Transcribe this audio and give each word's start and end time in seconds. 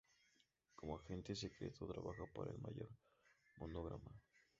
Como 0.77 0.95
agente 0.97 1.35
secreto 1.35 1.85
trabaja 1.85 2.23
para 2.33 2.49
el 2.49 2.57
Mayor 2.57 2.89
Monograma. 3.59 4.09